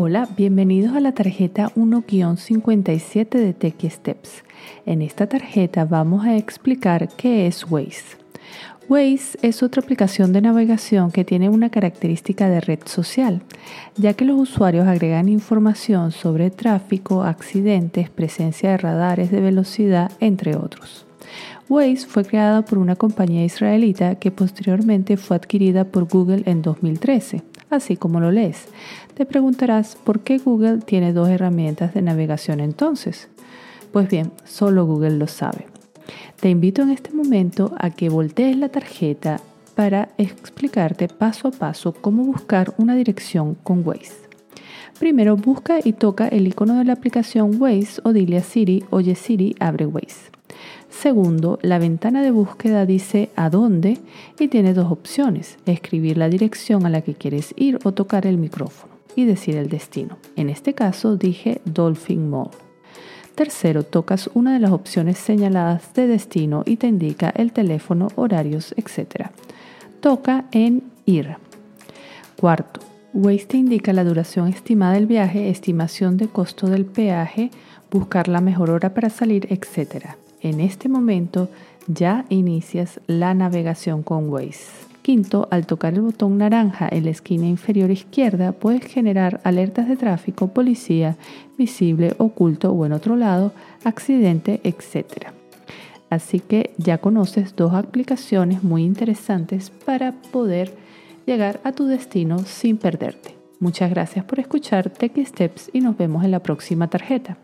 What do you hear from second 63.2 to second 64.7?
Tercero, tocas una de